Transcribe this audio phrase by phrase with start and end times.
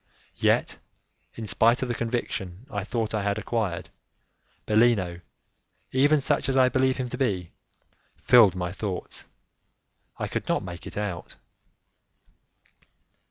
[0.39, 0.79] Yet,
[1.35, 3.89] in spite of the conviction I thought I had acquired,
[4.65, 5.21] Bellino,
[5.91, 7.51] even such as I believe him to be,
[8.15, 9.25] filled my thoughts;
[10.17, 11.35] I could not make it out.